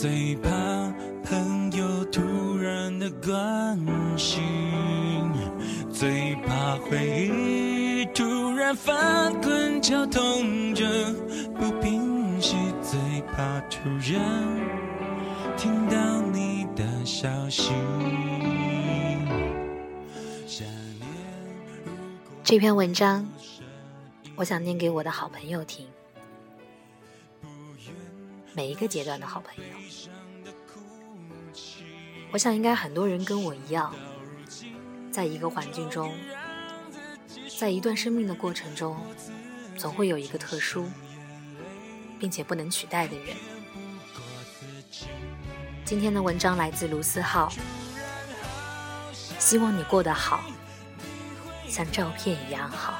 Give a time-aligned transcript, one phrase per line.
[0.00, 0.48] 最怕
[1.24, 2.22] 朋友突
[2.56, 3.76] 然的关
[4.16, 4.40] 心，
[5.92, 10.86] 最怕回忆突然翻滚绞痛着
[11.56, 12.96] 不平息，最
[13.32, 14.22] 怕突然
[15.56, 17.72] 听到你的消息。
[22.44, 23.28] 这篇文章，
[24.36, 25.84] 我想念给我的好朋友听。
[28.58, 29.62] 每一个阶段的好朋友，
[32.32, 33.94] 我想应该很多人跟我一样，
[35.12, 36.12] 在一个环境中，
[37.56, 38.96] 在一段生命的过程中，
[39.76, 40.90] 总会有一个特殊
[42.18, 43.36] 并且不能取代的人。
[45.84, 47.52] 今天的文章来自卢思浩，
[49.38, 50.42] 希望你过得好。
[51.68, 52.98] 像照片一样好。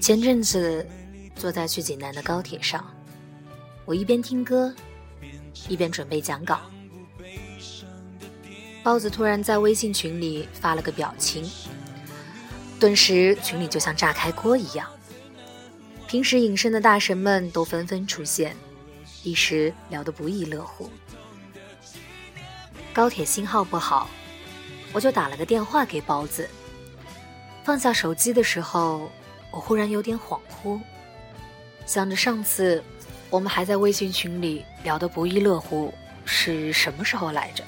[0.00, 0.84] 前阵子
[1.36, 2.82] 坐在去济南的高铁上。
[3.84, 4.74] 我一边听歌，
[5.68, 6.58] 一边准备讲稿。
[8.82, 11.46] 包子突然在微信群里发了个表情，
[12.78, 14.88] 顿时群里就像炸开锅一样。
[16.08, 18.56] 平时隐身的大神们都纷纷出现，
[19.22, 20.90] 一时聊得不亦乐乎。
[22.94, 24.08] 高铁信号不好，
[24.94, 26.48] 我就打了个电话给包子。
[27.64, 29.10] 放下手机的时候，
[29.50, 30.80] 我忽然有点恍惚，
[31.86, 32.82] 想着上次。
[33.28, 35.94] 我们还在微信群里聊得不亦乐乎，
[36.24, 37.62] 是什么时候来着？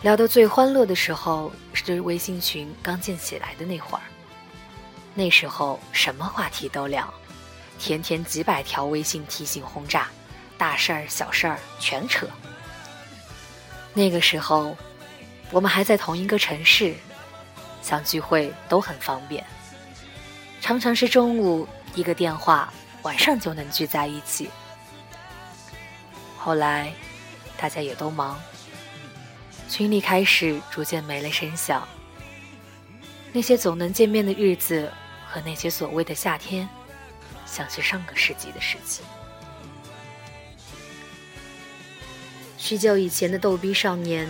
[0.00, 4.04] 聊得最欢乐的时候是微信群刚建起来的那会儿，
[5.14, 7.12] 那时候什么话题都聊，
[7.78, 10.08] 天天几百条微信提醒轰炸，
[10.56, 12.26] 大事儿小事儿全扯。
[13.92, 14.74] 那个时候，
[15.50, 16.94] 我们还在同一个城市，
[17.86, 19.46] 想聚会都很方便，
[20.60, 22.72] 常常是中午一个电话。
[23.02, 24.50] 晚上就能聚在一起。
[26.36, 26.92] 后来，
[27.56, 28.36] 大家也都忙，
[29.68, 31.86] 群里开始逐渐没了声响。
[33.32, 34.92] 那些总能见面的日子
[35.28, 36.68] 和那些所谓的夏天，
[37.46, 39.04] 像是上个世纪的事情。
[42.58, 44.28] 许久以前的逗逼少年，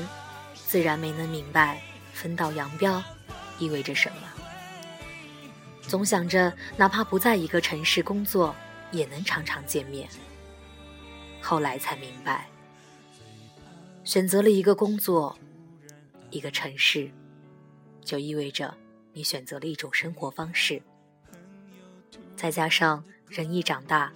[0.55, 1.81] 自然没能明白
[2.13, 3.03] 分道扬镳
[3.59, 4.29] 意味着什么。
[5.83, 8.55] 总想着，哪怕不在一个城市工作。
[8.93, 10.09] 也能常常见面。
[11.43, 12.49] 后来才明白，
[14.05, 15.37] 选择了一个工作，
[16.31, 17.11] 一个城市，
[18.05, 18.73] 就意味着
[19.13, 20.81] 你选择了一种生活方式。
[22.37, 24.13] 再加上人一长大，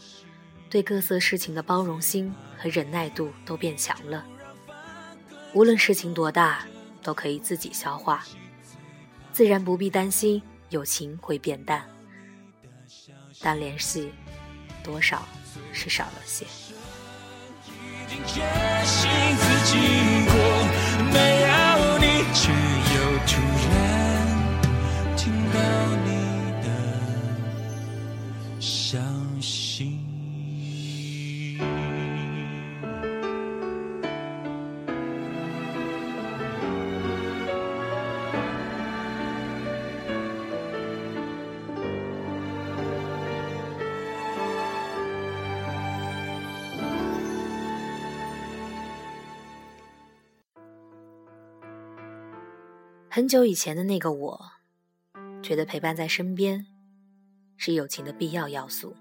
[0.71, 4.25] 对各色事情的包容心和忍耐度都变强了。
[5.53, 6.65] 无论事情多大，
[7.03, 8.25] 都可以自己消化，
[9.41, 11.83] 自然不必担心友情会变淡。
[13.41, 14.13] 但联系。
[14.85, 15.27] 多少
[15.73, 16.45] 是少了些。
[53.13, 54.41] 很久以前的那个我，
[55.43, 56.65] 觉得陪伴在身边
[57.57, 58.95] 是友情的必要要素。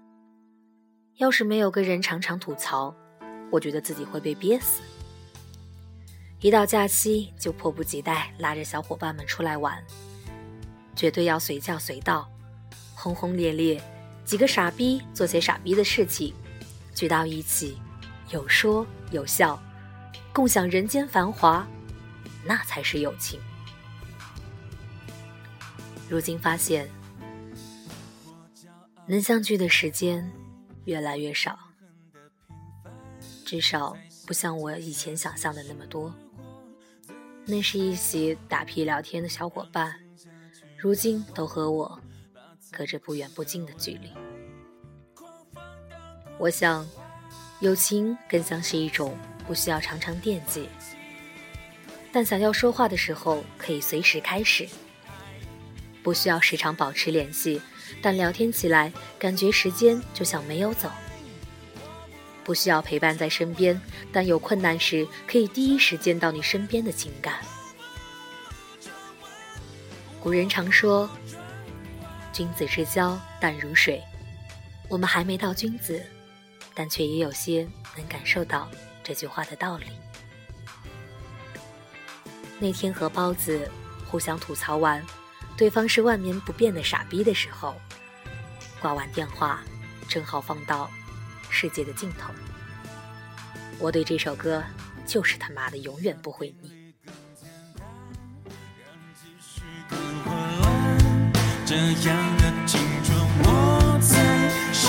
[1.18, 2.92] 要是没有个人常常吐槽，
[3.52, 4.82] 我觉得自己会被憋死。
[6.40, 9.80] 一到假期就迫不及待拉着小伙伴们出来玩，
[10.96, 12.28] 绝对要随叫随到，
[12.96, 13.80] 轰轰烈烈，
[14.24, 16.34] 几个傻逼做些傻逼的事情，
[16.96, 17.78] 聚到一起，
[18.30, 19.56] 有说有笑，
[20.32, 21.64] 共享人间繁华，
[22.44, 23.38] 那才是友情。
[26.10, 26.90] 如今发现，
[29.06, 30.28] 能相聚的时间
[30.84, 31.56] 越来越少，
[33.46, 33.96] 至少
[34.26, 36.12] 不像我以前想象的那么多。
[37.46, 39.94] 那是一起打屁聊天的小伙伴，
[40.76, 42.00] 如今都和我
[42.72, 44.10] 隔着不远不近的距离。
[46.40, 46.84] 我想，
[47.60, 49.16] 友情更像是一种
[49.46, 50.68] 不需要常常惦记，
[52.10, 54.66] 但想要说话的时候可以随时开始；
[56.02, 57.60] 不需要时常保持联系，
[58.00, 60.88] 但聊天起来感觉时间就像没有走；
[62.44, 63.80] 不需要陪伴在身边，
[64.12, 67.40] 但有困难时可以第一时间到你身边的情感。
[70.20, 71.08] 古人常说
[72.32, 74.02] ：“君子之交淡如水。”
[74.88, 76.04] 我们还没到君子，
[76.74, 78.68] 但却也有些能感受到。
[79.02, 79.86] 这句话的道理。
[82.58, 83.68] 那天和包子
[84.06, 85.04] 互相吐槽完，
[85.60, 87.76] 对方是万年不变的傻逼的时候，
[88.80, 89.60] 挂完电话，
[90.08, 90.90] 正好放到
[91.50, 92.32] 世界的尽头。
[93.78, 94.64] 我对这首歌
[95.04, 96.94] 就是他妈的永远不会腻。
[101.66, 104.88] 这样的青春我才喜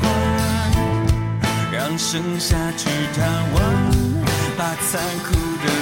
[0.00, 3.60] 欢，让剩下去探望，
[4.56, 5.34] 把残酷
[5.66, 5.77] 的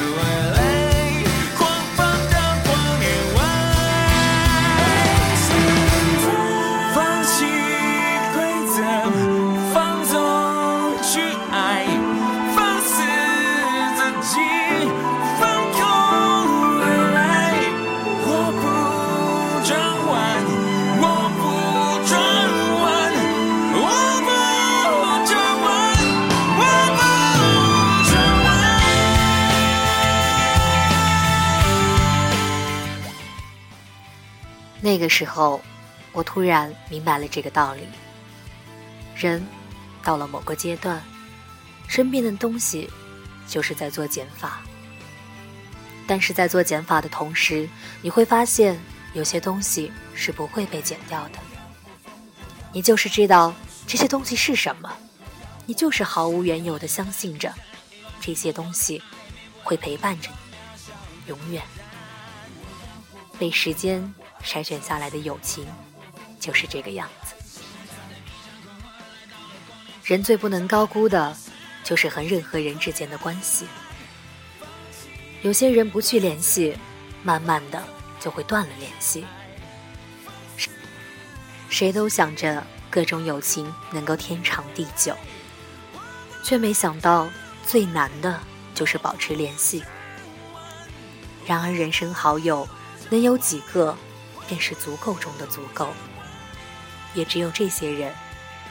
[35.06, 35.62] 个时候，
[36.10, 37.82] 我突然明白了这个道理：
[39.14, 39.46] 人
[40.02, 41.00] 到了某个阶段，
[41.86, 42.90] 身边的东西
[43.46, 44.60] 就是在做减法。
[46.08, 47.68] 但是在做减法的同时，
[48.02, 48.76] 你会发现
[49.14, 51.38] 有些东西是不会被减掉的。
[52.72, 53.54] 你就是知道
[53.86, 54.92] 这些东西是什么，
[55.66, 57.54] 你就是毫无缘由的相信着
[58.20, 59.00] 这些东西
[59.62, 61.62] 会陪伴着你，永远
[63.38, 64.12] 被时间。
[64.46, 65.66] 筛选下来的友情
[66.38, 67.34] 就是这个样子。
[70.04, 71.36] 人最不能高估的，
[71.82, 73.66] 就是和任何人之间的关系。
[75.42, 76.78] 有些人不去联系，
[77.24, 77.82] 慢慢的
[78.20, 79.24] 就会断了联系。
[81.68, 85.16] 谁都想着各种友情能够天长地久，
[86.44, 87.28] 却没想到
[87.66, 88.40] 最难的
[88.76, 89.82] 就是保持联系。
[91.44, 92.66] 然而，人生好友
[93.10, 93.96] 能有几个？
[94.48, 95.92] 便是足够中的足够，
[97.14, 98.14] 也只有这些人，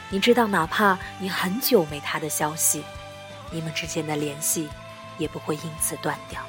[0.10, 2.84] 你知道，哪怕你很久没他的消息，
[3.52, 4.70] 你们之间的联系
[5.18, 6.42] 也不会因此断掉。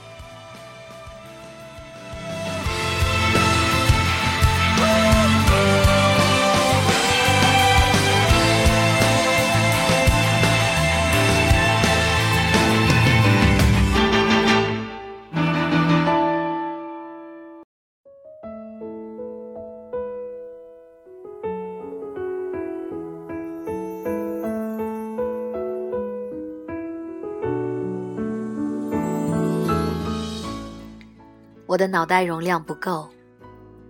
[31.76, 33.06] 我的脑袋容量不够，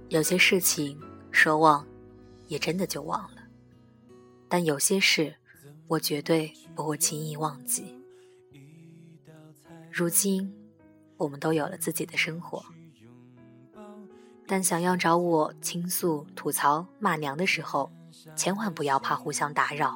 [0.09, 1.01] 有些事情
[1.31, 1.87] 说忘，
[2.49, 3.43] 也真的就忘了；
[4.49, 5.37] 但有些事，
[5.87, 7.95] 我绝对不会轻易忘记。
[9.93, 10.53] 如今，
[11.17, 12.61] 我们都有了自己的生活，
[14.49, 17.93] 但想要找我倾诉、吐槽、骂娘的时候，
[18.35, 19.95] 千万不要怕互相打扰。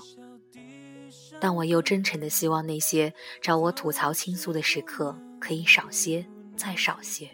[1.40, 6.24] 但我又真诚的希望那些找我吐槽、倾诉的时刻可以少些，
[6.56, 7.28] 再少些。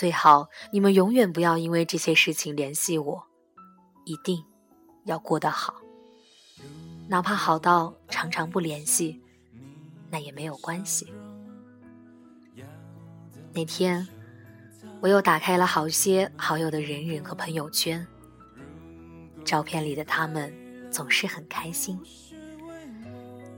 [0.00, 3.26] 最好你们永远不要因为这些事情联系我，
[4.06, 4.42] 一定
[5.04, 5.74] 要过得好，
[7.06, 9.20] 哪怕好到常常不联系，
[10.08, 11.12] 那也没有关系。
[13.52, 14.08] 那天，
[15.02, 18.06] 我又打开了好些好友的人人和朋友圈，
[19.44, 20.50] 照片里的他们
[20.90, 22.00] 总是很开心。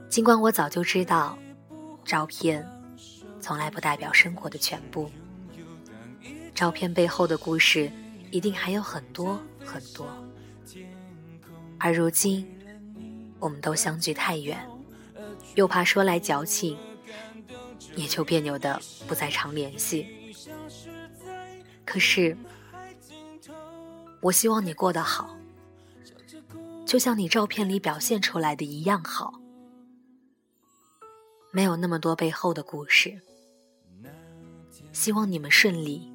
[0.09, 1.39] 尽管我早就知道，
[2.05, 2.69] 照片
[3.39, 5.09] 从来不代表生活的全部。
[6.63, 7.91] 照片背后的故事，
[8.31, 10.07] 一定还有很多很多。
[11.77, 12.49] 而如今，
[13.41, 14.65] 我们都相距太远，
[15.57, 16.79] 又怕说来矫情，
[17.97, 20.07] 也就别扭的不再常联系。
[21.85, 22.39] 可是，
[24.21, 25.37] 我希望你过得好，
[26.87, 29.41] 就像你照片里表现出来的一样好，
[31.51, 33.21] 没有那么多背后的故事。
[34.93, 36.12] 希望你们顺利。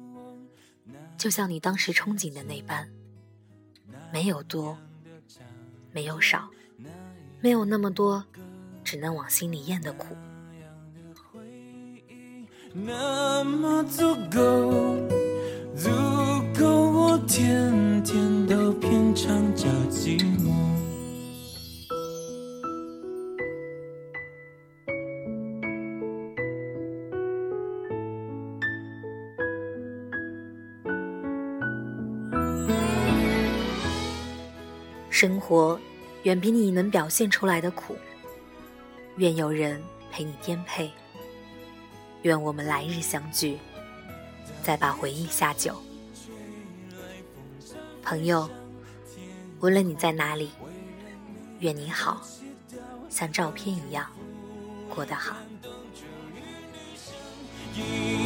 [1.18, 2.88] 就像你当时憧憬的那般，
[4.12, 4.78] 没有多，
[5.90, 6.48] 没有少，
[7.40, 8.24] 没有那么多，
[8.84, 10.16] 只能往心里咽的苦。
[12.72, 14.96] 那么足够，
[15.76, 15.90] 足
[16.56, 20.77] 够我天天都品尝着寂寞。
[35.20, 35.76] 生活
[36.22, 37.96] 远比你能表现出来的苦，
[39.16, 39.82] 愿有人
[40.12, 40.88] 陪你颠沛。
[42.22, 43.58] 愿我们来日相聚，
[44.62, 45.74] 再把回忆下酒。
[48.00, 48.48] 朋友，
[49.58, 50.50] 无论你在哪里，
[51.58, 52.22] 愿你好，
[53.10, 54.06] 像照片一样
[54.88, 55.34] 过得好。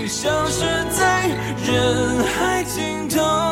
[0.06, 1.26] 消失在
[1.66, 3.51] 人海尽头，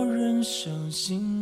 [0.43, 1.40] 伤心。